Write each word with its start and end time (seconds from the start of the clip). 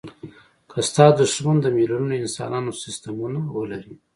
که 0.69 0.79
ستا 0.89 1.05
دوښمن 1.17 1.57
د 1.61 1.65
میلیونونو 1.77 2.13
انسانانو 2.23 2.71
سستمونه 2.81 3.39
ولري. 3.57 3.93